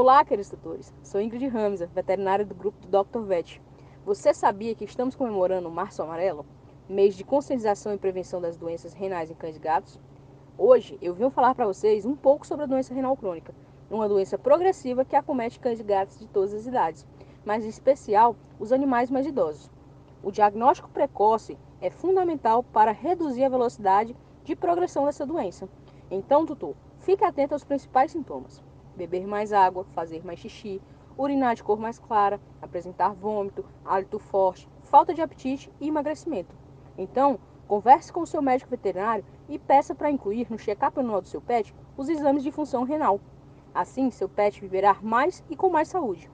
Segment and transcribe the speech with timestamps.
[0.00, 0.94] Olá, queridos tutores.
[1.02, 3.18] Sou Ingrid Ramza, veterinária do grupo do Dr.
[3.26, 3.60] Vet.
[4.04, 6.46] Você sabia que estamos comemorando o Março Amarelo,
[6.88, 9.98] mês de conscientização e prevenção das doenças renais em cães e gatos?
[10.56, 13.52] Hoje eu vim falar para vocês um pouco sobre a doença renal crônica,
[13.90, 17.04] uma doença progressiva que acomete cães e gatos de todas as idades,
[17.44, 19.68] mas em especial os animais mais idosos.
[20.22, 25.68] O diagnóstico precoce é fundamental para reduzir a velocidade de progressão dessa doença.
[26.08, 28.62] Então, tutor, fique atento aos principais sintomas:
[28.98, 30.82] beber mais água, fazer mais xixi,
[31.16, 36.54] urinar de cor mais clara, apresentar vômito, hálito forte, falta de apetite e emagrecimento.
[36.96, 41.28] Então, converse com o seu médico veterinário e peça para incluir no check-up anual do
[41.28, 43.20] seu pet os exames de função renal.
[43.72, 46.26] Assim, seu pet viverá mais e com mais saúde.